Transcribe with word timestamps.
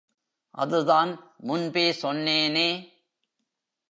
அதுதான் 0.55 1.11
முன்பே 1.41 1.95
சொன்னேனே! 2.01 2.69